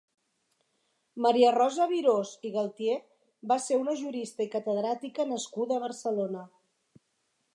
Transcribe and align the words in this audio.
Maria 1.25 1.51
Rosa 1.55 1.85
Virós 1.91 2.31
i 2.49 2.53
Galtier 2.55 2.95
va 3.53 3.59
ser 3.67 3.79
una 3.81 3.95
jurista 4.01 4.47
i 4.47 4.51
catedràtica 4.57 5.29
nascuda 5.35 5.77
a 5.77 5.83
Barcelona. 5.87 6.45